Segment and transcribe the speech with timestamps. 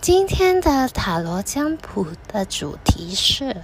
[0.00, 3.56] 今天的塔罗占卜的主题是，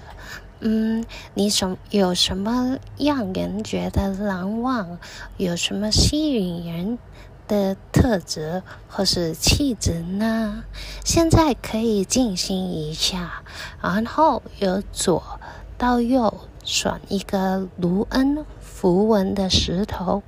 [0.59, 4.99] 嗯，你什有什么让人觉得难忘，
[5.37, 6.99] 有什么吸引人
[7.47, 10.65] 的特质或是气质呢？
[11.05, 13.45] 现在可以进行一下，
[13.81, 15.39] 然后由左
[15.79, 20.25] 到右选一个卢恩符文的石头。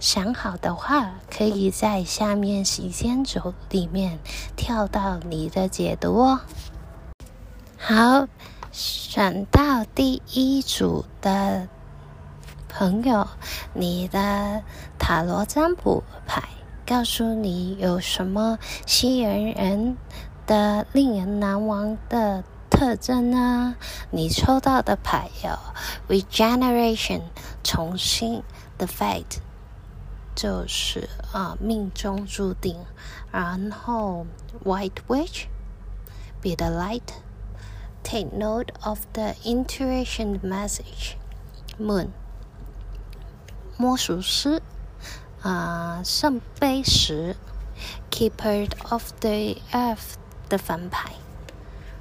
[0.00, 4.18] 想好的话，可以在下面时间轴里面
[4.56, 6.40] 跳到你的解读哦。
[7.76, 8.26] 好，
[8.72, 11.68] 选到第一组的
[12.66, 13.28] 朋友，
[13.74, 14.62] 你的
[14.98, 16.44] 塔罗占卜牌
[16.86, 19.98] 告诉你有什么吸引人
[20.46, 23.76] 的、令人难忘的特征呢？
[24.10, 25.50] 你抽到的牌有
[26.08, 27.20] Regeneration，
[27.62, 28.42] 重新
[28.78, 29.40] The Fate。
[30.39, 32.77] 就是啊，命中注定。
[33.31, 34.25] 然后，
[34.63, 42.09] White Witch，Be the light，Take note of the intuition message，Moon，
[43.77, 44.61] 魔术师
[45.41, 47.35] 啊，圣杯十，
[48.11, 50.15] Keeper of the earth
[50.49, 51.13] 的翻牌。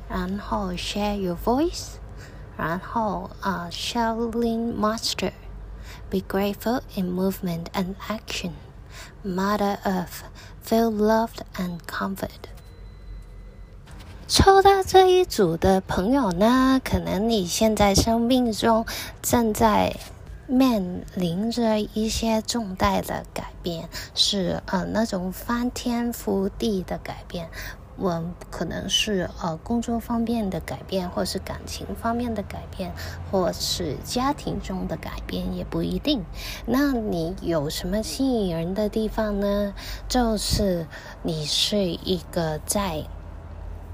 [0.08, 1.94] 然后，Share your voice，
[2.56, 5.32] 然后啊，Shaolin Master。
[6.09, 8.53] Be grateful in movement and action.
[9.23, 10.23] Mother Earth,
[10.63, 12.49] feel loved and comfort.
[14.27, 18.85] 抽到这一组的朋友呢，可能你现在生命中
[19.21, 19.95] 正在
[20.47, 27.49] 面临着一些重大的改变，是呃那种翻天覆地的改变。
[27.99, 32.93] 我可能是呃工作方面的改变，或是感情方面的改变，
[33.29, 36.23] 或是家庭中的改变，也不一定。
[36.65, 39.73] 那你有什么吸引人的地方呢？
[40.07, 40.87] 就是
[41.23, 43.03] 你是一个在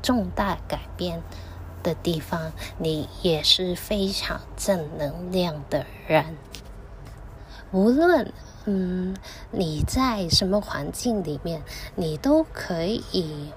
[0.04, 1.24] 重大改变
[1.82, 6.38] 的地方，你也是非常正能量的人。
[7.72, 8.32] 无论
[8.66, 9.16] 嗯
[9.52, 11.64] 你在什么环境里面，
[11.96, 13.52] 你都可以。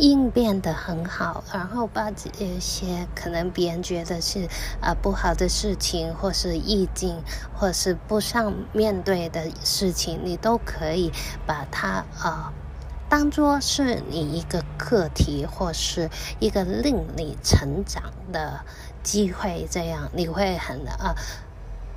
[0.00, 4.48] 应变得很好，然后把这些可能别人觉得是
[4.80, 7.22] 啊、不好的事情，或是意境，
[7.54, 11.12] 或是不想面对的事情，你都可以
[11.46, 12.50] 把它啊、
[13.10, 16.08] 当做是你一个课题，或是
[16.38, 18.60] 一个令你成长的
[19.02, 19.68] 机会。
[19.70, 21.14] 这样你会很啊、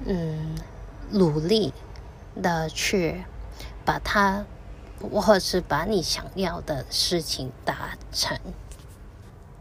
[0.06, 0.58] 嗯
[1.10, 1.74] 努力
[2.42, 3.24] 的去
[3.86, 4.46] 把它。
[5.12, 8.40] 或是把你想要的事情达成。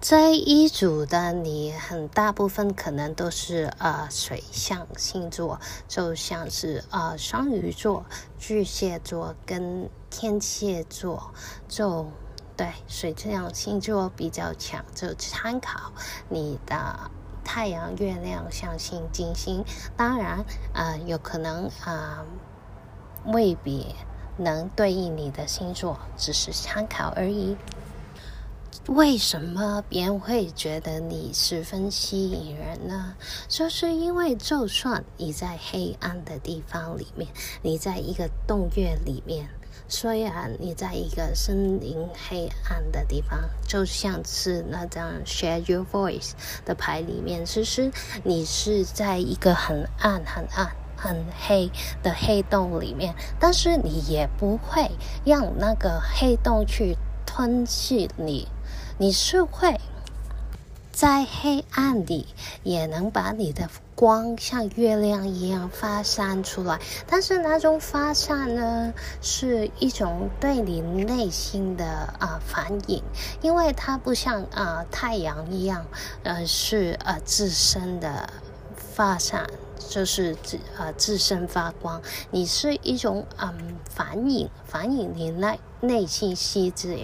[0.00, 8.04] 这一组的你，很大部分可能都是、呃、水象星座，就像是、呃、双鱼座、
[8.36, 11.32] 巨蟹座跟天蝎座，
[11.68, 12.06] 就
[12.56, 15.92] 对水象星座比较强，就参考
[16.28, 17.10] 你的
[17.44, 19.64] 太阳、月亮、上升、金星。
[19.96, 20.40] 当然
[20.72, 22.24] 啊、呃，有可能啊、
[23.24, 23.94] 呃、未必。
[24.36, 27.56] 能对应你的星座，只是参考而已。
[28.88, 33.14] 为什么别人会觉得你十分吸引人呢？
[33.46, 37.28] 就是因为，就算你在黑暗的地方里面，
[37.62, 39.48] 你在一个洞穴里面，
[39.86, 41.96] 虽然你在一个森林
[42.28, 43.38] 黑暗的地方，
[43.68, 46.32] 就像是那张 Share Your Voice
[46.64, 47.92] 的牌里面，其实
[48.24, 50.74] 你是在一个很暗很暗。
[51.02, 51.68] 很黑
[52.00, 54.88] 的黑洞里面，但是你也不会
[55.24, 56.96] 让那个黑洞去
[57.26, 58.46] 吞噬你，
[58.98, 59.80] 你是会
[60.92, 62.28] 在黑暗里
[62.62, 66.78] 也能把你的光像月亮一样发散出来。
[67.08, 71.84] 但是那种发散呢，是一种对你内心的
[72.20, 73.02] 啊、反应，
[73.40, 75.84] 因为它不像啊、太阳一样，
[76.22, 78.28] 呃是呃自身的
[78.76, 79.48] 发散。
[79.88, 82.00] 就是自呃自身发光，
[82.30, 86.96] 你是一种嗯反应，反应你内内心细致，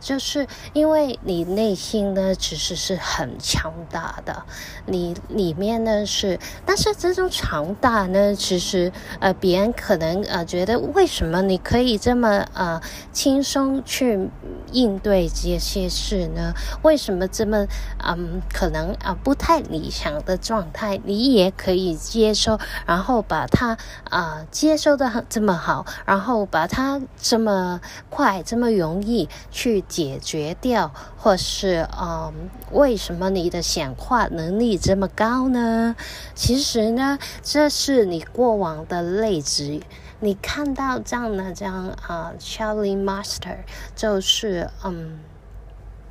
[0.00, 4.44] 就是因为你内心呢其实是很强大的，
[4.86, 12.80] 你里面呢是，但是这种强大呢，其实呃别人可能呃觉得为什么你可以这么呃
[13.12, 14.28] 轻松去
[14.72, 16.52] 应对这些事呢？
[16.82, 17.66] 为什么这么
[17.98, 23.76] 嗯可能啊、呃、不太理想的状态，你也可以接接收，然后把它
[24.08, 28.42] 啊、接收得很这么好，然后把它这么快。
[28.42, 32.32] 这么容易去解决掉，或是嗯，
[32.72, 35.96] 为什么你的显化能力这么高呢？
[36.34, 39.82] 其实呢，这是你过往的累积，
[40.20, 43.58] 你看到这样的这样啊，Charlie Master
[43.96, 45.18] 就是嗯，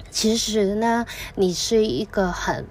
[0.10, 1.06] 其实呢，
[1.36, 2.66] 你是一个很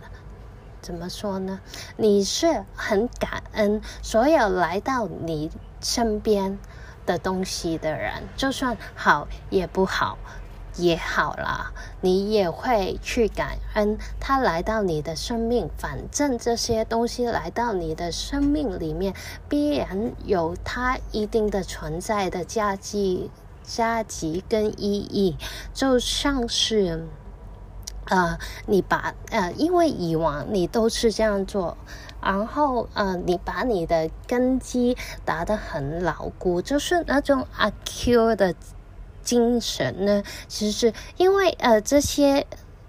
[0.82, 1.60] 怎么说呢？
[1.96, 5.50] 你是很感恩所有来到你
[5.80, 6.58] 身边
[7.06, 10.18] 的东西的人，就算好也不好。
[10.76, 15.68] 也好啦，你也会去感恩他来到你的生命。
[15.76, 19.14] 反正这些东西来到你的生命里面，
[19.50, 23.28] 必然有它一定的存在的价值、
[23.62, 25.36] 价值跟意义。
[25.74, 27.06] 就像是，
[28.06, 31.76] 呃，你把呃，因为以往你都是这样做，
[32.22, 38.54] 然后呃，你把你的根基打得很牢固，就是那种阿 Q 的。
[39.24, 42.44] 精神呢，其实是因为呃，这些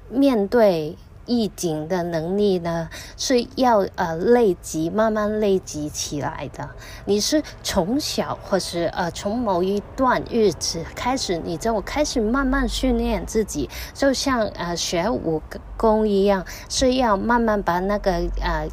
[0.10, 6.70] 面对意境的能力呢，是要呃累积，慢慢累积起来的。
[7.06, 15.42] 你是从小或是呃从某一段日子开始，你就开始慢慢训练自己，就像呃学武
[15.78, 18.12] 功一样，是要慢慢把那个
[18.42, 18.68] 呃。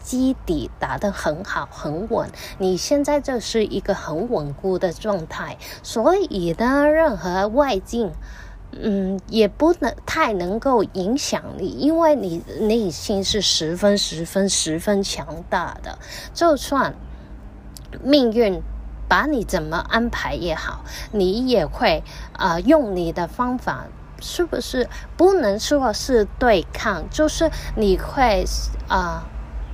[0.00, 2.30] 基底打得很好，很稳。
[2.56, 8.10] 你现在就是一个很稳固的状态，所以呢，任何外境，
[8.72, 15.98] 嗯，也不能太能够影响你，因为你内心是十分、十分、十分强大的。
[16.34, 16.94] 就算
[18.02, 18.62] 命运
[19.08, 23.86] 把你怎么安排也好，你也会啊、用你的方法，
[24.20, 24.88] 是不是？
[25.16, 28.44] 不能说是对抗，就是你会
[28.88, 29.24] 啊。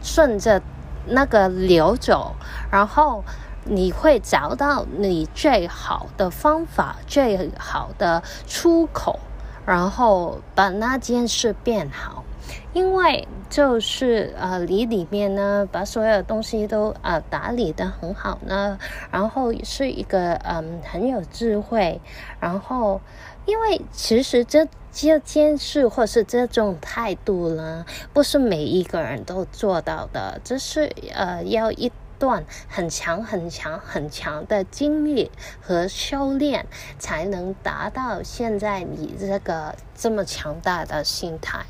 [0.07, 0.61] 顺着
[1.07, 2.37] 那个流走，
[2.71, 3.25] 然后
[3.65, 9.19] 你会找到你最好的方法、最好的出口，
[9.67, 12.25] 然后把那件事变好。
[12.73, 18.79] 因为就是呃，你里面呢，把所有东西都呃打理得很好呢，
[19.11, 22.01] 然后是一个嗯很有智慧，
[22.41, 23.01] 然后
[23.47, 24.69] 因为其实这。
[24.97, 30.41] 这件事或是这种态度呢，不是每一个人都做到的。
[30.45, 31.91] 这是呃，要一
[32.25, 35.31] 段很强、很强、很强的经历
[35.61, 36.67] 和修炼，
[36.99, 41.67] 才能达到现在你这个这么强大的心态。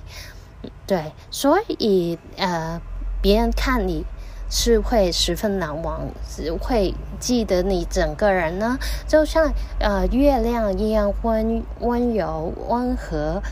[0.87, 2.81] 对，所以呃，
[3.21, 4.05] 别人看你。
[4.51, 8.79] 是会十分难忘，只会记得你整个人呢，
[9.09, 13.43] 就像呃月亮一样温温柔温和，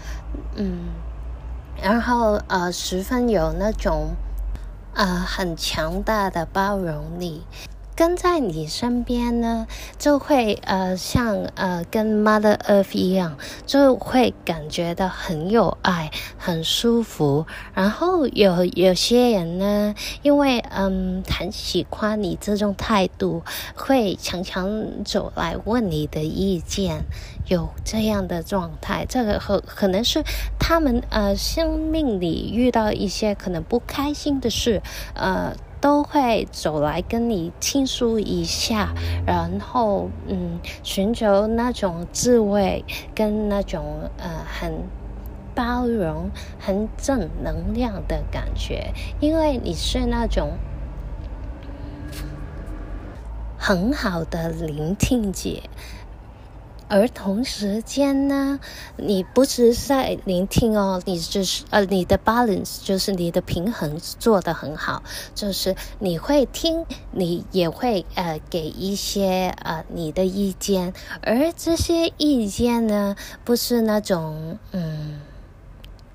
[0.54, 0.90] 嗯，
[1.82, 4.10] 然后呃十分有那种
[4.94, 7.42] 呃很强大的包容力。
[7.94, 9.66] 跟在你身边呢，
[9.98, 13.36] 就会呃像呃跟 Mother Earth 一样，
[13.66, 17.44] 就会感觉到很有爱，很舒服。
[17.74, 23.42] 然后有有些人呢，因为嗯很喜欢你这种态度，
[23.74, 27.04] 会常常走来问你的意见。
[27.52, 30.22] 有这样的状态，这个可可能是
[30.58, 34.80] 他们呃生命里遇到一些可能不开心的事，
[35.14, 35.54] 呃。
[35.82, 38.94] 都会走来跟你倾诉一下，
[39.26, 42.84] 然后嗯，寻求那种智慧
[43.16, 44.84] 跟那种呃很
[45.56, 50.52] 包容、很正能量的感觉，因为你是那种
[53.58, 55.62] 很好的聆听者。
[56.92, 58.60] 而同时间呢，
[58.98, 65.02] 你不是在聆听哦，你就是呃，你的 balance 就是你的平衡做得很好，
[65.34, 75.18] 就是你会听，你也会呃给一些呃你的意见，而这些意见呢，不是那种嗯。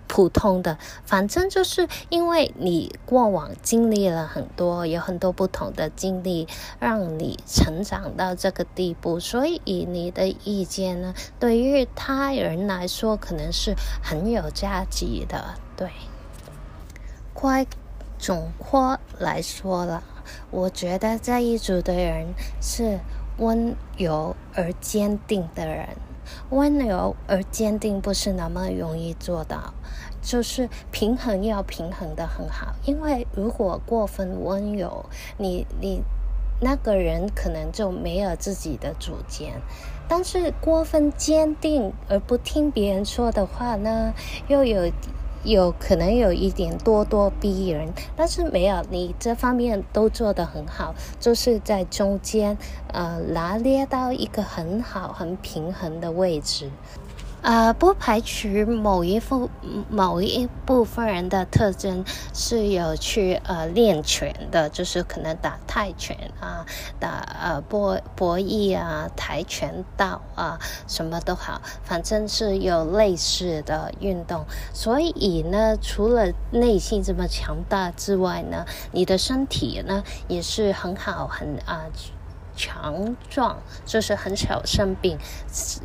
[0.07, 6.47] 普通的，反正就是因为你过往经历了很多，有很多不同的经历，
[6.79, 15.55] 让你成长到这个地步，所以以你的意见呢，对于他人来说可能是很有价值的。
[15.75, 15.89] 对，
[17.33, 17.65] 快
[18.17, 20.03] 总括来说了，
[20.49, 22.99] 我觉得这一组的人是
[23.37, 25.89] 温柔而坚定的人。
[26.49, 29.73] 温柔而坚定不是那么容易做到，
[30.21, 32.75] 就是平衡要平衡的很好。
[32.85, 35.05] 因为如果过分温柔，
[35.37, 36.01] 你你
[36.59, 39.61] 那个人可能就没有自己的主见；
[40.07, 44.13] 但是过分坚定而不听别人说的话呢，
[44.47, 44.91] 又有。
[45.47, 47.87] 有可能有一点咄咄逼人，
[48.17, 52.57] 但是没有，你这方面都做得很好，就是在中间，
[52.91, 56.69] 呃，拿捏到一个很好、很平衡的位置。
[57.43, 59.49] 呃，不排除某一部
[59.89, 62.03] 某一部分人的特征
[62.33, 66.65] 是有去呃练拳的，就是可能打泰拳啊，
[66.99, 74.45] 打呃博博弈啊，跆拳道啊，什么都好，反正是有类似的运动。
[74.73, 81.85] 所以呢，除了内心这么强大之外呢，你的身体呢也是很好，很啊。
[82.57, 85.17] 强壮就是很少生病，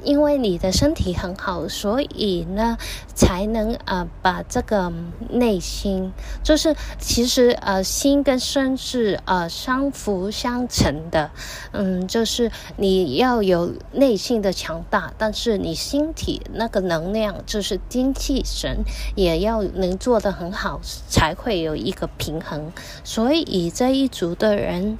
[0.02, 2.78] 因为你的身体很好，所以呢
[3.14, 4.90] 才能呃把这个
[5.28, 6.10] 内心，
[6.42, 11.30] 就是其实呃心跟身是呃相辅相成的，
[11.72, 18.82] 嗯，就是你要有内心的强大，但是你身体那个能量就是精气神
[19.14, 22.72] 也要能做得很好，才会有一个平衡。
[23.04, 24.98] 所以这一组的人。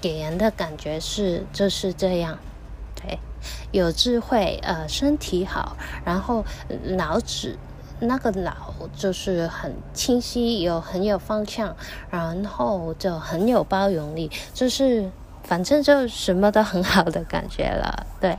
[0.00, 2.38] 给人的感觉是就是这样，
[2.94, 3.18] 对，
[3.70, 6.44] 有智慧，呃，身体好，然后
[6.84, 7.58] 脑子
[8.00, 11.76] 那个脑就是很清晰，有很有方向，
[12.10, 15.10] 然后就很有包容力，就是
[15.42, 18.38] 反正就什么都很好的感觉了，对。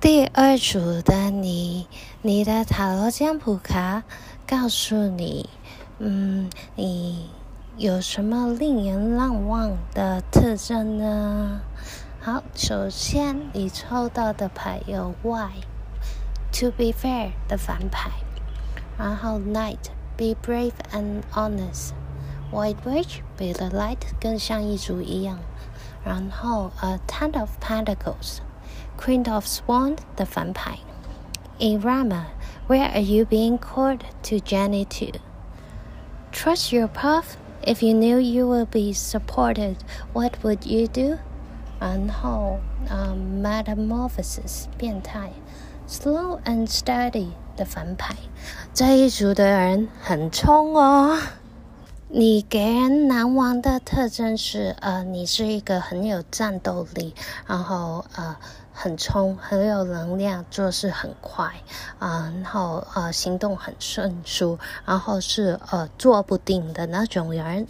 [0.00, 1.86] 第二组的你，
[2.22, 4.02] 你的塔罗占卜卡
[4.46, 5.48] 告诉你，
[5.98, 7.30] 嗯，你。
[7.77, 11.61] 有什么令人难忘的特征呢？
[12.19, 18.09] 好，首先你抽到的牌有 Why，To be fair 的反牌，
[18.97, 25.37] 然后 Knight，Be brave and honest，White Witch，Be the light，跟上一组一样，
[26.03, 30.79] 然后呃 Ten of Pentacles，Queen of Swan 的反牌，
[31.59, 37.37] Erama，Where are you being called to journey to？Trust your path。
[37.63, 39.75] If you knew you would be supported,
[40.13, 41.17] what would you do?
[41.79, 45.31] 然后，呃、um,，Metamorphosis 变态，
[45.87, 48.15] Slow and steady 的反派，
[48.73, 51.17] 这一组的人很冲哦。
[52.09, 57.13] 你给人难忘的特征是，呃，你是一个很有战斗力，
[57.45, 58.37] 然后呃。
[58.72, 61.52] 很冲，很有能量，做事很快，
[61.98, 67.66] 啊、然后呃，行动很迅速，然后是呃，坐不定的那种人。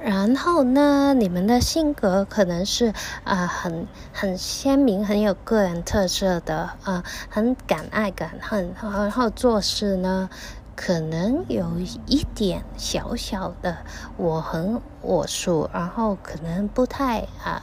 [0.00, 10.30] 然后呢，你们的性格可能是啊、很很鲜明，很有个人特色的，啊、很敢爱敢恨，然后做事呢，
[10.76, 13.78] 可能有一点小小的
[14.16, 17.62] 我行我素，然后可能不太啊。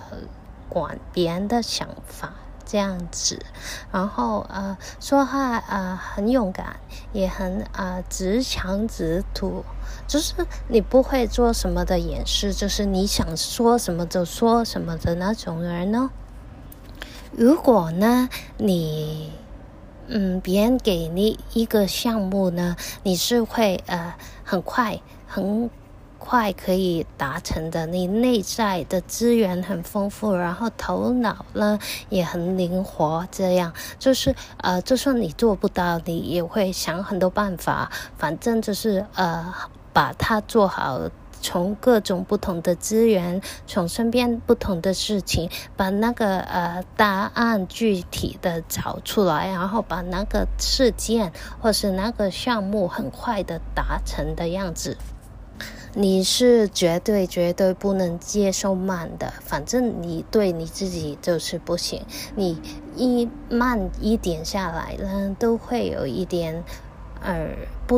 [0.69, 2.34] 管别人的想法
[2.65, 3.45] 这样子，
[3.91, 6.77] 然后呃说话呃很勇敢，
[7.13, 9.63] 也很呃直肠直肚，
[10.07, 10.34] 就是
[10.67, 16.10] 你不会做什么的掩饰，就是你想说什么就说什么的那种人呢。
[17.31, 19.31] 如果呢你
[20.07, 25.69] 嗯别人给你一个项目呢，你是会呃很快很。
[26.25, 31.77] 快可以达成的，你内在的资源很丰富，然后头脑呢
[32.10, 39.53] 也很灵活，这样就是呃，就算你做不到，你也会想很多办法，反正就是呃，
[39.94, 41.00] 把它做好，
[41.41, 54.98] 从各种不同的资源，从身边不同的事情，把那个呃答案具体的找出来，然后把那个事件或是那个项目很快的达成的样子。
[55.97, 62.01] 你是绝对绝对不能接受慢的，反正你对你自己就是不行。
[62.35, 62.61] 你
[62.97, 66.61] 一慢一点下来呢，都会有一点
[67.21, 67.47] 呃
[67.87, 67.97] 不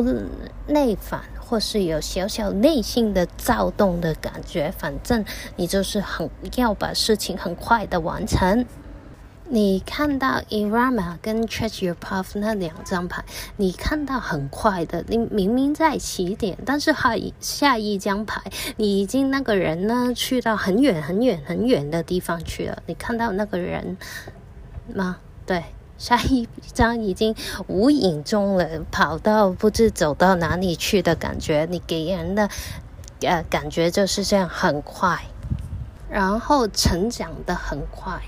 [0.68, 4.72] 耐烦，或是有小小内心的躁动的感觉。
[4.78, 5.24] 反正
[5.56, 8.64] 你就是很要把事情很快的完成。
[9.50, 13.24] 你看到 Irama 跟 Trust Your Path 那两张牌，
[13.56, 18.42] 你看到很快的，你明明在起点，但是还下一张牌，
[18.76, 22.82] 你已经那个人呢去到很远很远很远的地方去了。
[22.84, 23.96] 你看到那个人
[24.94, 25.16] 吗？
[25.46, 25.64] 对，
[25.96, 27.34] 下一张已经
[27.68, 31.66] 无影踪了，跑到不知走到哪里去的感觉。
[31.70, 32.50] 你给人的
[33.22, 35.24] 呃感觉就是这样，很快，
[36.10, 38.20] 然后成长的很快。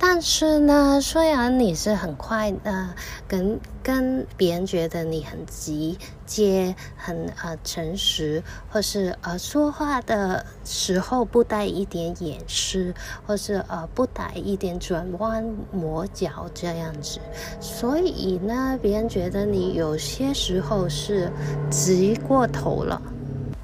[0.00, 2.88] 但是呢，虽然你是很快的，
[3.26, 12.94] 跟跟别人觉得你很直接、很呃诚实，或是呃说话的时候不带一点掩饰，
[13.26, 17.18] 或是呃不带一点转弯抹角这样子，
[17.60, 21.30] 所以呢，别人觉得你有些时候是
[21.70, 23.02] 急过头了。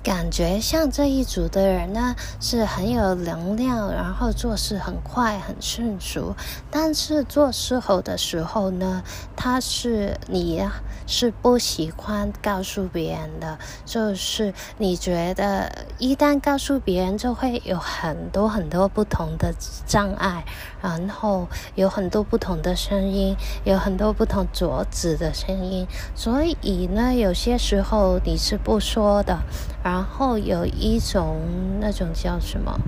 [0.05, 6.37] 感觉像这一组的人呢，是很有能量，然后做事很快很迅速。
[6.71, 9.03] 但是做事后的时候呢，
[9.35, 10.75] 他是你呀，
[11.07, 19.55] 是不喜欢告诉别人的，就是你觉得一旦告诉别人，就会有很多很多不同的
[19.87, 20.45] 障碍，
[20.83, 23.35] 然后有很多不同的声音，
[23.65, 29.39] 有很多不同桌子的声音，所以呢，有些时候你是不说的。
[29.85, 31.43] 然后有一种
[31.79, 32.81] 那种叫什么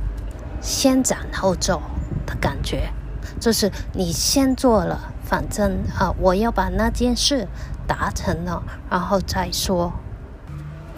[0.60, 1.80] “先斩后奏”
[2.26, 2.90] 的感觉，
[3.40, 7.48] 就是你先做了，反正啊，我要把那件事
[7.86, 9.94] 达成了，然后再说。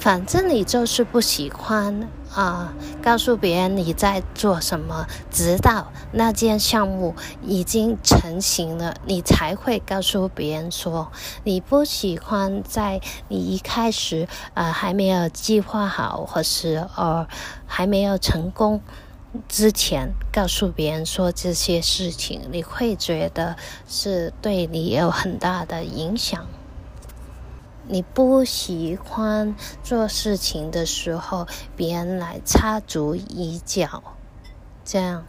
[0.06, 2.72] 反正你就是不喜欢啊，
[3.02, 11.10] 告诉别人你在做什么，直到那件项目已经成型了，你才会告诉别人说。
[11.42, 17.26] 你不喜欢在你一开始啊还没有计划好，或是呃
[17.66, 18.80] 还没有成功
[19.48, 23.56] 之前告诉别人说这些事情，你会觉得
[23.88, 26.46] 是对你有很大的影响。
[27.88, 34.02] 你不喜欢做事情的时候，别人来插足一脚，
[34.84, 35.24] 这样。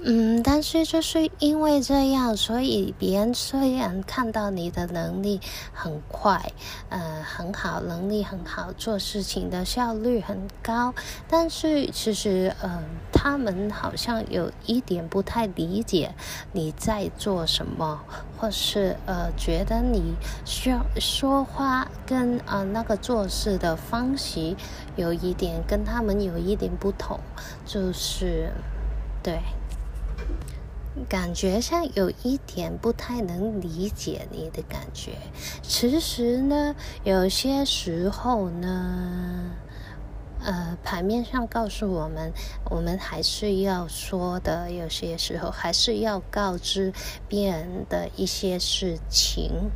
[0.00, 5.40] 嗯，但是就是因为这样，所以别人虽然看到你的能力
[5.72, 6.52] 很快，
[6.88, 10.94] 呃，很好，能力很好，做事情的效率很高，
[11.26, 16.14] 但是其实，嗯、呃，他们好像有一点不太理解
[16.52, 18.00] 你在做什么，
[18.38, 20.14] 或是呃，觉得你
[20.44, 24.54] 需要说话跟呃那个做事的方式
[24.94, 27.18] 有一点跟他们有一点不同，
[27.66, 28.52] 就是
[29.24, 29.40] 对。
[31.06, 35.12] 感觉像有一点不太能理解你的感觉。
[35.62, 36.74] 其实呢，
[37.04, 39.50] 有些时候呢，
[40.40, 42.32] 呃，牌面上告诉我们，
[42.70, 44.70] 我们还是要说的。
[44.70, 46.92] 有些时候还是要告知
[47.28, 49.70] 别人的一些事情。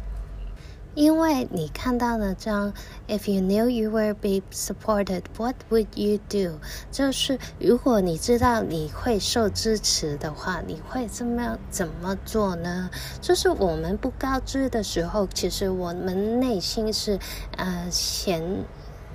[0.95, 2.73] 因为你看到那张
[3.09, 6.59] ，If you knew you were being supported, what would you do？
[6.91, 12.91] 就是如果你知道你会受支持的话，你会怎么怎么做呢？
[13.23, 17.19] 就是我们不告知的时候，其实我们内心是
[17.57, 18.43] 呃先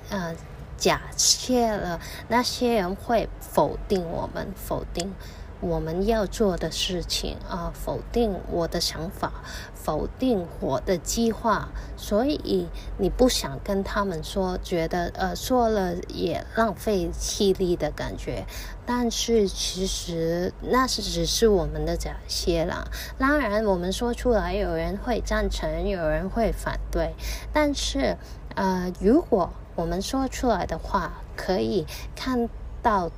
[0.09, 0.35] 呃
[0.77, 5.13] 假设了那些人会否定我们，否定。
[5.59, 9.31] 我们要做的事情啊，否定我的想法，
[9.73, 12.67] 否定我的计划，所以
[12.97, 18.45] 你不想跟他们说，觉得呃说了也浪费气力的感觉。
[18.85, 22.87] 但是其实那是只是我们的假设啦。
[23.17, 27.13] 当然，我们说出来，有人会赞成，有人会反对。
[27.51, 28.15] 但是
[28.55, 32.47] 呃，如果我们说出来的话，可以看
[32.81, 33.09] 到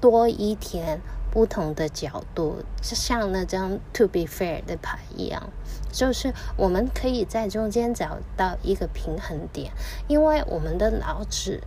[0.00, 1.00] 多一点。
[1.36, 5.50] 不同的角度，就像那张 To be fair 的牌一样，
[5.92, 9.70] 就是我们可以在中间找到一个平衡点，
[10.08, 11.60] 因为我们的脑子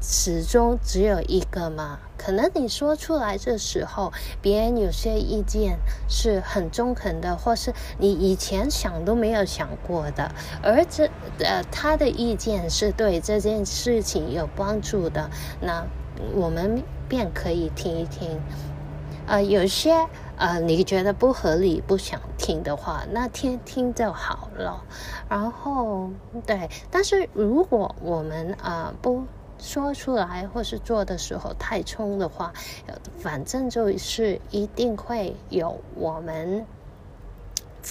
[0.00, 1.98] 始终只有一个嘛。
[2.16, 15.28] 可能你说出来的时候，别人有些意见是很中肯的，或是你以前想都没有想过的，而这呃他的意见是对这件事情有帮助的，
[15.60, 15.86] 那
[16.34, 18.40] 我们便可以听一听。
[19.28, 24.82] 呃，有些呃，你觉得不合理、不想听的话，那听听就好了。
[25.28, 26.08] 然后，
[26.46, 29.24] 对，但是如果我们呃不
[29.58, 32.54] 说出来，或是做的时候太冲的话，
[33.18, 36.64] 反正就是一定会有我们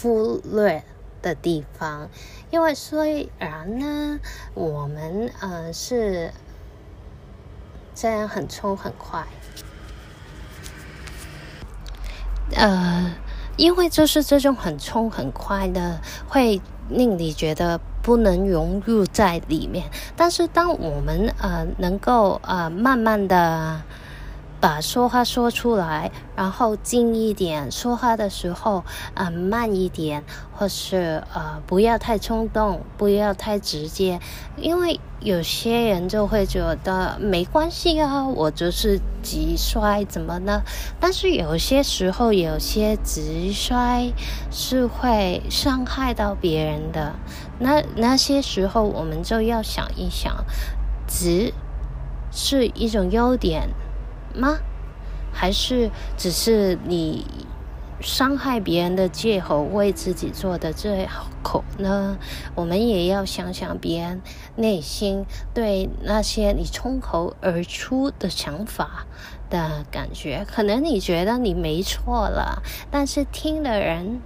[0.01, 0.83] 忽略
[1.21, 2.09] 的地方。
[2.49, 4.19] 因为虽然呢，
[4.55, 6.31] 我们呃是
[7.93, 9.27] 这样很冲很快。
[12.53, 13.13] 呃，
[13.55, 19.89] 因为就是这种很冲很快的，会令你觉得不能融入在里面。
[20.15, 23.81] 但是当我们呃能够呃慢慢的
[24.59, 34.19] 把说话说出来，然后近一点，说话的时候呃慢一点，或是呃不要太冲动，不要太直接，
[34.57, 34.99] 因为。
[35.19, 40.61] 有些人就会觉得没关系啊，我就是直率，怎么呢？
[40.99, 44.13] 但是有些时候，有些直率
[44.51, 47.15] 是会伤害到别人的。
[47.57, 50.45] 那那些时候，我们就要想一想，
[51.07, 51.51] 直
[52.31, 53.69] 是一种优点
[54.37, 54.59] 吗？
[55.33, 57.25] 还是只是你
[57.99, 61.07] 伤害别人的借口，为自己做的借
[61.43, 62.17] 口呢？
[62.55, 64.21] 我们也要想想别人
[64.55, 69.05] 内心对那些你冲口而出的想法
[69.49, 70.45] 的感觉。
[70.47, 74.21] 可能你觉得你没错了，但是听的人。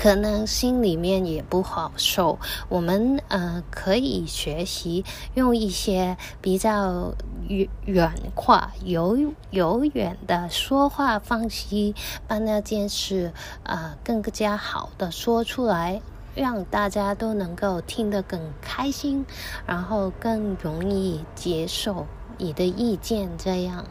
[0.00, 2.38] 可能心里面也不好受。
[2.70, 7.12] 我们呃可以学习用一些比较
[7.46, 9.18] 圆圆化、由
[9.50, 11.92] 由远的说话方式，
[12.26, 13.30] 把那件事
[13.64, 16.00] 呃更加好的说出来，
[16.34, 19.26] 让大家都能够听得更开心，
[19.66, 22.06] 然后更容易接受
[22.38, 23.28] 你的意见。
[23.36, 23.84] 这样。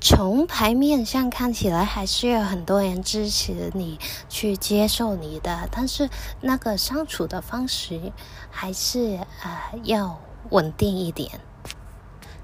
[0.00, 6.08] 从牌面上看起来，还是有很多人支持你去接受你的，但是
[6.40, 8.12] 那个相处的方式
[8.50, 11.40] 还是呃要稳定一点。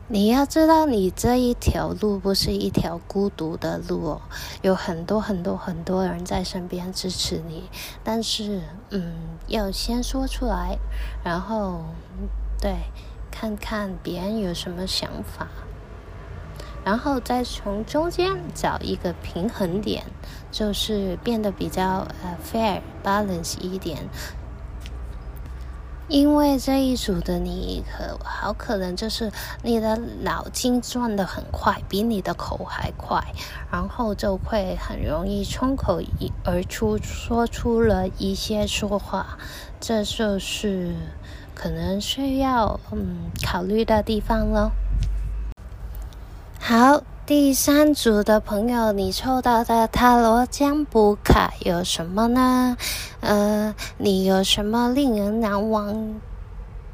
[0.09, 4.21] 你要知道，你这一条路不是一条孤独的路哦，
[4.61, 7.71] 有很多很多很多人在身边支持你，
[8.03, 9.15] 但是嗯，
[9.47, 10.77] 要先说出来，
[11.25, 11.85] 然后
[12.61, 12.75] 对，
[13.31, 15.49] 看看别人有什么想法。
[16.85, 20.05] 然后再从中间找一个平衡点，
[20.51, 24.09] 就是变得比较呃 fair balance 一点。
[26.07, 33.25] 因为这一组的你可好可能就是你的脑筋转得很快，比你的口还快，
[33.73, 36.03] 然后就会很容易冲口
[36.45, 39.39] 而出，说出了一些说话，
[39.81, 40.95] 这就是
[41.55, 44.73] 可能需要嗯考虑的地方喽。
[46.67, 52.79] 好，第三组的朋友，你抽到的塔罗占卜卡有什么呢？
[53.21, 56.15] 呃，你有什么令人难忘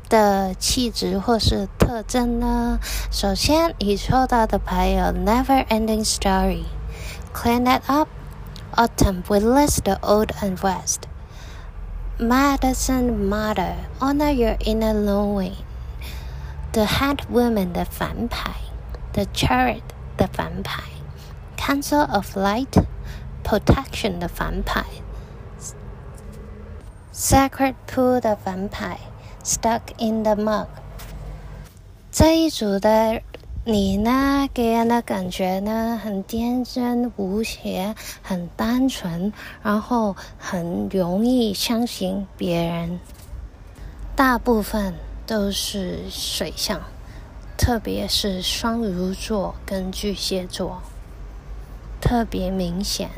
[0.08, 2.80] 的气质或是特征呢？
[3.12, 6.64] 首先，你抽到的牌有 Never Ending Story,
[7.32, 8.08] Clean That Up,
[8.74, 10.58] Autumn We List the Old and
[12.18, 15.54] West，Madison Mother, Honor Your Inner Knowing,
[16.72, 18.50] The Head Woman 的反牌。
[19.12, 19.82] The Chariot
[20.16, 20.82] 的反牌
[21.56, 24.84] ，Council of Light，Protection 的反牌
[27.12, 28.98] ，Sacred Pool 的反牌
[29.42, 30.66] ，Stuck in the Mud。
[32.12, 33.20] 这一组的
[33.64, 43.00] 你呢，给人的感觉呢，很天真无邪，很单纯，然后很容易相信别人。
[44.14, 44.94] 大部分
[45.26, 46.80] 都是水象。
[47.60, 50.80] 特别是双鱼座跟巨蟹座，
[52.00, 53.10] 特别明显。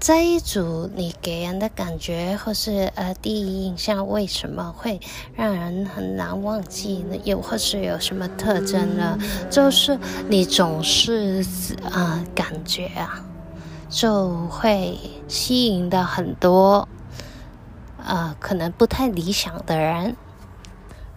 [0.00, 4.98] 这一组你给人的感觉或是呃第一印象，为什么会
[5.36, 7.16] 让人很难忘记呢？
[7.22, 9.18] 又或是有什么特征呢？
[9.50, 9.98] 就是
[10.30, 11.44] 你总是
[11.82, 13.22] 啊、呃、感觉啊，
[13.90, 16.88] 就会吸引到很多
[18.02, 20.16] 呃可能不太理想的人。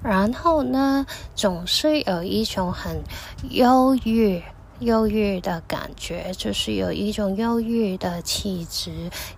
[0.03, 3.01] 然后呢，总是有一种很
[3.49, 4.43] 忧郁、
[4.79, 8.91] 忧郁的感觉，就是有一种忧郁的气质，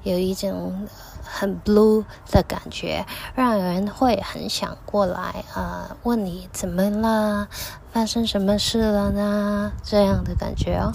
[0.03, 0.87] 有一种
[1.23, 7.47] 很 blue 的感觉，让人会很想过来啊、呃，问你怎么了，
[7.91, 9.71] 发生什么事了呢？
[9.83, 10.91] 这样的感觉哦。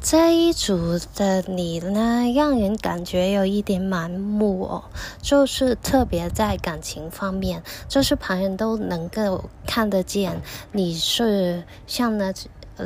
[0.00, 4.84] 这一组的你呢，让人感觉有一点盲目哦，
[5.20, 10.40] 就是特别在感情方面，就是旁人都能够看得见，
[10.72, 12.32] 你是像那。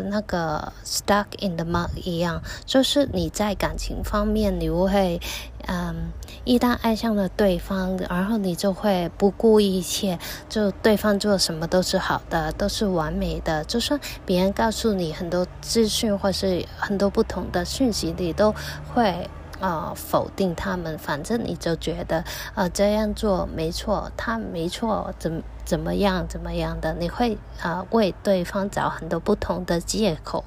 [0.00, 5.20] 那个 stuck in the mud 一样，就是你在感情方面，你会，
[5.66, 6.12] 嗯，
[6.44, 13.64] 一旦爱上了对方，然后你就会不顾一切，就对方做什么都是好的，都是完美的。
[13.64, 18.54] 就算别人告诉你很多资讯或是很多不同的讯息，你都
[18.94, 19.28] 会。
[19.62, 22.24] 啊、呃，否定他们，反正你就觉得，
[22.56, 30.44] 呃，这样做没错，他没错，怎怎么样怎么样的，你会啊、呃、为对方找很多不同的借口。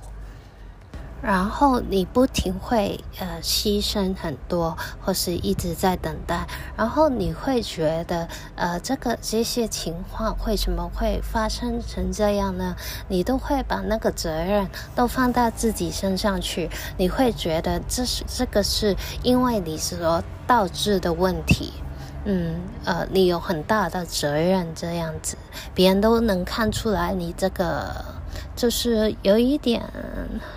[1.21, 6.47] 然后你不停会呃牺牲很多，或是一直在等待，
[6.77, 12.75] 然后你会觉得呃这个这些情况为什么会发生成这样呢？
[13.07, 21.73] 你都会把那个责任都放到自己身上去，你会觉得这是这个是因为你所导致的问题，
[22.25, 25.37] 嗯呃你有很大的责任这样子，
[25.73, 28.03] 别人都能看出来你这个。
[28.53, 29.83] 就是有一点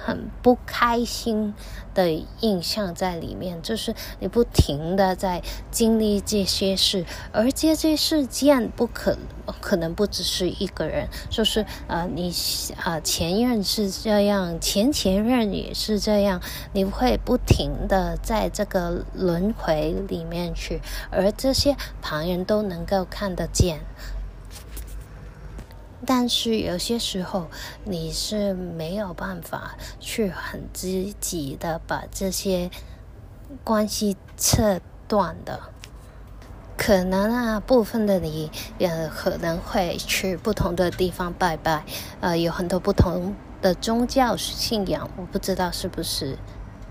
[0.04, 1.52] 很不开心
[1.98, 9.18] 的印象在里面，就是你不停的在经历这些事，而这些事件不可
[9.60, 12.32] 可能不只是一个人，就是呃你
[12.84, 16.40] 啊、前任是这样，前前任也是这样，
[16.72, 20.80] 你会不停的在这个轮回里面去，
[21.10, 23.80] 而这些旁人都能够看得见。
[26.10, 27.48] 但是有些时候
[27.84, 32.70] 你是没有办法去很积极的把这些
[33.62, 35.60] 关系切断的，
[36.78, 41.84] 可能啊部分的你也可能会去不同的地方拜拜，
[42.20, 46.38] 呃有很多不同的宗教信仰，我不知道是不是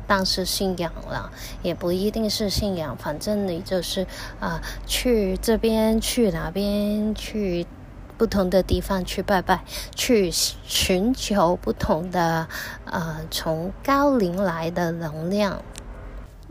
[0.05, 1.31] 当时信仰了，
[1.63, 4.05] 也不一定是信仰，反正你就是
[4.39, 7.65] 啊、去这边去哪边去。
[8.17, 9.63] 不同的地方去拜拜，
[9.95, 12.47] 去寻求不同的
[12.85, 15.61] 呃从高灵来的能量。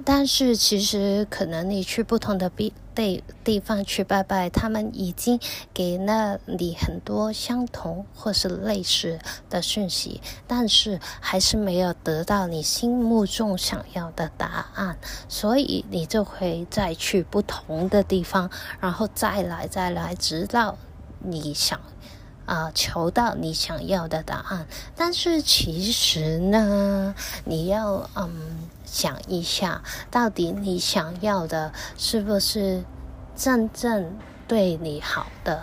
[0.05, 5.40] 但是其实可能你去不同的地地地方去拜拜，他们已经
[5.72, 14.98] 给了你很多相同或是类似的讯息，但是还是没有得到你心目中想要的答案，
[15.29, 20.76] 所以你就会再去不同的地方，然后再来再来，直到。
[21.27, 21.81] 你想
[22.47, 27.12] 啊、求到你想要的答案，但是其实呢，
[27.45, 32.85] 你要嗯想一下，到底你想要的是不是
[33.35, 35.61] 真正对你好的？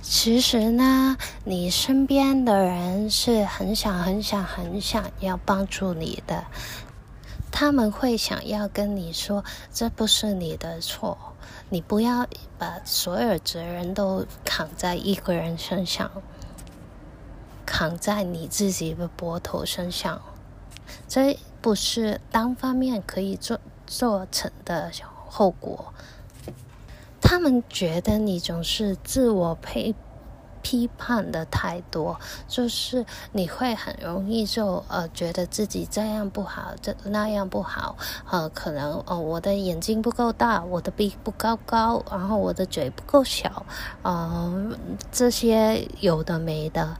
[0.00, 6.44] 其实呢，你身边的人是很想、很想、很想要帮助你的，
[7.50, 11.31] 他们会想要跟你说，这不是你的错。
[11.68, 12.26] 你不要
[12.58, 16.10] 把所有责任都扛在一个人身上，
[17.64, 20.20] 扛在你自己的脖头身上，
[21.08, 24.90] 这不是单方面可以做做成的
[25.28, 25.92] 后果。
[27.20, 29.94] 他们觉得你总是自我配。
[30.62, 37.96] 批判的太多，就是你会很容易就呃觉得自己这样不好，这那样不好，
[38.30, 43.66] 呃，可能哦、呃、我的眼睛不够大，我的鼻不够高，然后我的嘴不够小，
[44.02, 44.70] 呃，
[45.10, 46.96] 这些有的没的，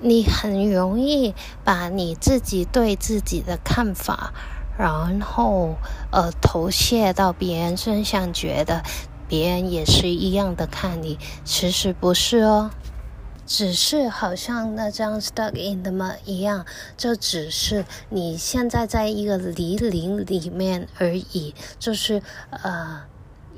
[0.00, 4.32] 你很容易把你自己对自己的看法，
[4.78, 5.74] 然后
[6.12, 8.82] 呃投射到别人身上，觉得。
[9.28, 12.70] 别人也是一样的看你，其实不是哦，
[13.46, 16.64] 只是好像那张 stuck in the mud 一样，
[16.96, 23.02] 这只是你现在在一个泥泞里面而已，就是呃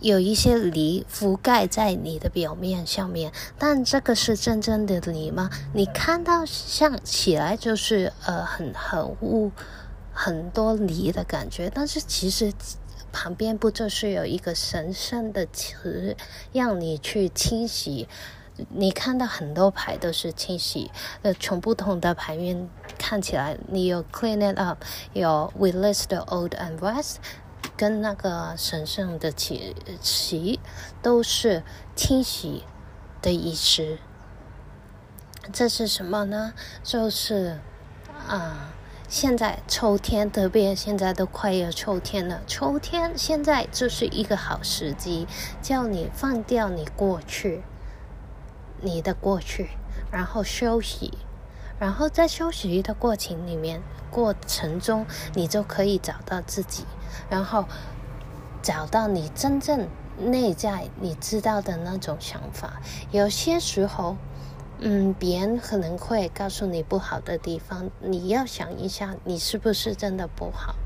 [0.01, 5.51] 有一些泥覆盖在你的表面上面，但这个是真正的泥吗？
[5.75, 9.51] 你看到像起来就是呃很很雾
[10.13, 12.53] 很多泥的感觉，但是其实。
[13.21, 16.17] 旁边不就是有一个神圣的词，
[16.53, 18.07] 让你去清洗？
[18.69, 27.17] 你看到很多牌都是清洗，呃，从不同的牌面看起来，你有 clean it up，有 release the old and west，
[27.77, 30.57] 跟那个神圣的词词
[31.03, 31.65] 都是
[31.97, 32.63] 清洗
[33.21, 33.99] 的意思。
[35.53, 36.55] 这是什么呢？
[36.85, 37.59] 就是
[38.29, 38.75] 啊。
[39.11, 42.43] 现在秋天，特别现在都快要秋天了。
[42.47, 45.27] 秋天现在就是一个好时机，
[45.63, 47.63] 叫你放掉你过去，
[48.83, 49.71] 你的过去，
[50.11, 51.17] 然后休息，
[51.81, 56.85] 然后在休息的过程里面，过程中你就可以找到自己，
[57.31, 57.65] 然后
[58.61, 62.83] 找到你真正内在你知道的那种想法。
[63.11, 64.19] 有些时候。
[64.81, 70.77] 嗯，别人可能会告诉你不好的地方，你要想一下，你是不是真的不好？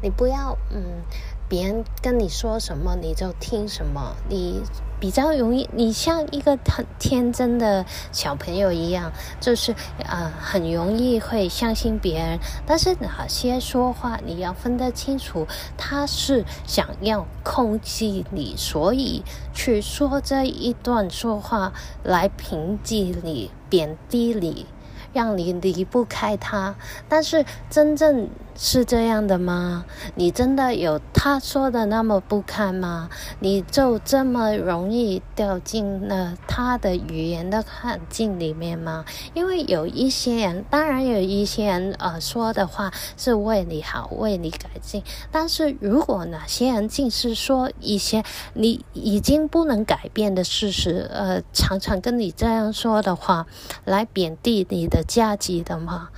[0.00, 1.02] 你不要嗯，
[1.48, 4.62] 别人跟你说什么你就听什么，你。
[5.00, 12.38] 比较容易，你像一个很天真的小朋友一样，就是呃很容易会相信别人。
[12.66, 24.66] 但是哪些说话你要分得清楚，他是想要控制你，所以去说这一段说话来平击你、贬低你，
[25.12, 26.74] 让你离不开他。
[27.08, 28.28] 但是真正
[28.60, 29.84] 是这样的吗？
[30.16, 33.08] 你真的有他说的那么不堪吗？
[33.38, 39.04] 你就这么容易掉进了他的语言的陷阱里面吗？
[39.32, 45.04] 因为有一些人，当然有一些人，呃，说的话是为你好，为你改进。
[45.30, 53.46] 但是如果哪些人竟是说一些你已经不能改变的事实，呃，常常跟你这样说的话，
[53.84, 56.08] 来贬低你的价值的吗？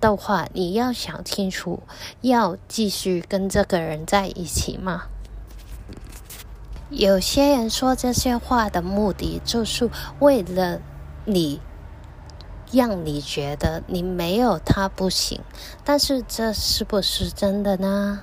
[0.00, 1.82] 的话，你要想清楚，
[2.20, 5.04] 要继续跟这个人在一起吗？
[6.90, 9.88] 有些人说这些话的目的，就是
[10.18, 10.80] 为了
[11.24, 11.60] 你，
[12.72, 15.40] 让你觉得你没有他不行。
[15.84, 18.20] 但是这是不是真的呢？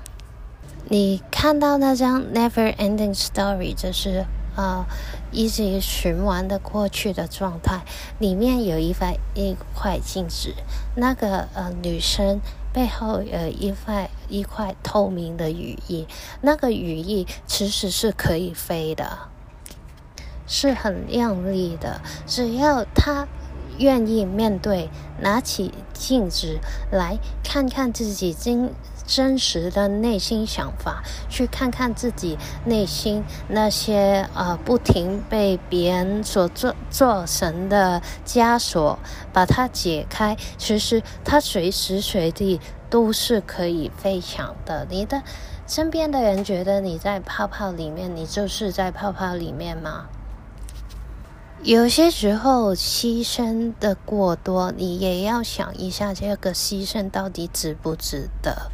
[0.90, 4.26] 你看到那张 Never Ending Story，就是。
[4.58, 4.88] 啊，
[5.32, 7.82] 一直循环的过去的状态，
[8.20, 10.54] 里面有一块一块镜子，
[10.96, 12.40] 那个呃女生
[12.74, 16.08] 背后有一块一块透明的羽翼，
[16.42, 19.30] 那个羽翼其实是可以飞的，
[20.48, 23.28] 是很亮丽的，只要她
[23.78, 24.90] 愿意面对，
[25.22, 26.60] 拿起镜子
[26.92, 28.74] 来看看自己真
[29.08, 39.00] 真实的内心想法，去看看自己内心那些呃不停被别人所做做成的枷锁，
[39.34, 40.38] 把它解开。
[40.58, 44.86] 其实它随时随地都是可以飞翔的。
[44.90, 45.24] 你的
[45.66, 50.08] 身边的人觉得你在泡泡里面，你就是在泡泡里面吗？
[51.64, 58.72] 有些时候牺牲的过多，你也要想一下，这个牺牲到底值不值得？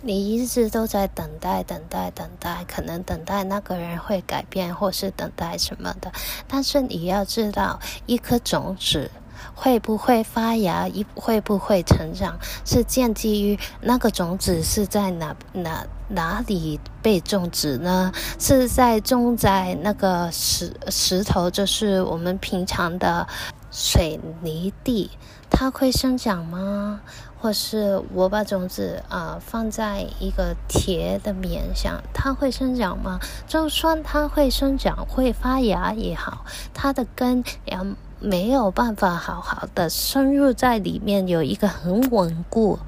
[0.00, 6.12] 你一直都在等待，等待，等待，可能等待那个人会改变，或是等待什么的。
[6.46, 9.10] 但是你要知道，一颗种子
[9.56, 18.12] 会不会发芽，会不会成长，是建基于那个种子是在哪哪哪里被种植呢？
[18.38, 23.26] 是在种在那个石石头，就是我们平常的
[23.72, 25.10] 水泥地，
[25.50, 27.00] 它会生长吗？
[27.40, 33.20] 或是我把种子啊、放在一个铁的面上，它会生长吗？
[33.46, 37.78] 就算它会生长、会发芽也好，它的根也
[38.18, 42.80] 没有办法好好的深入在里面，有一个很稳固、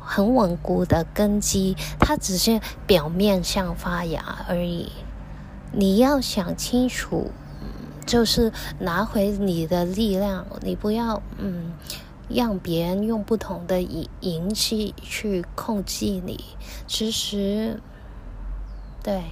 [0.00, 4.90] 很稳固的根基，它只是表面上发芽而已。
[5.70, 7.30] 你要想清楚，
[8.04, 11.72] 就是拿回你的力量，你不要嗯。
[12.28, 14.08] 让别人用不同的仪
[14.54, 16.44] 器去控制你，
[16.86, 17.80] 其实，
[19.02, 19.22] 对，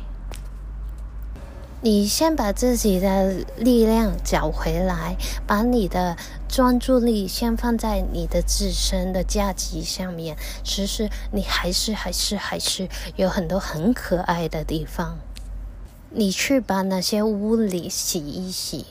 [1.80, 6.16] 你先把自己的力量找回来，把你的
[6.48, 10.36] 专注力先放在你的自身的价值上面。
[10.62, 15.18] 其实你还是还是还是有很多很可爱的地方，
[16.10, 18.86] 你去把那些污里洗一洗。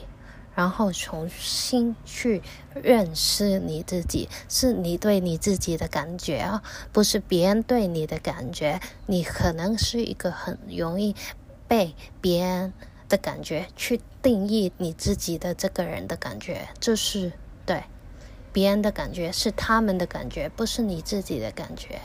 [0.56, 2.42] 然后重新去
[2.74, 6.62] 认识你自己，是你对你自己的感觉啊，
[6.92, 8.80] 不是别人对你的感觉。
[9.08, 11.16] 你可能是一个很容易
[11.68, 12.74] 被别人
[13.10, 17.32] 的感觉去定义你自己的这个人的感觉，就是
[17.66, 17.84] 对
[18.52, 22.00] 别人的感觉是他们的感觉，不是你自己的感觉。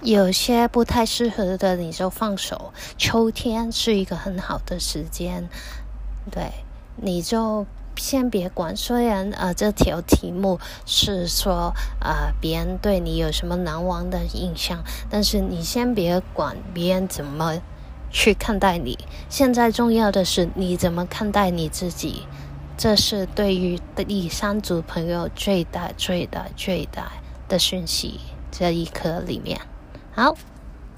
[0.00, 2.72] 有些不太适合的你就放手。
[2.96, 5.48] 秋天是一个很好的时间，
[6.30, 6.50] 对。
[7.00, 17.60] 你就先别管，虽然呃这条题目是说呃别人对你有什么难忘的印象，但是你先别管别人怎么
[18.10, 18.98] 去看待你。
[19.28, 22.22] 现在重要的是你怎么看待你自己，
[22.76, 27.12] 这是对于第三组朋友最大最大最大
[27.48, 28.20] 的讯息。
[28.50, 29.60] 这一刻里面，
[30.14, 30.34] 好。